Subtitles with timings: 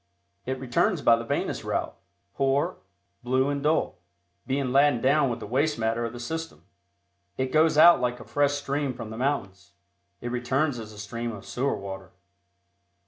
[0.47, 1.95] It returns by the venous route,
[2.33, 2.77] poor,
[3.21, 3.99] blue and dull,
[4.47, 6.63] being laden down with the waste matter of the system.
[7.37, 9.73] It goes out like a fresh stream from the mountains;
[10.19, 12.09] it returns as a stream of sewer water.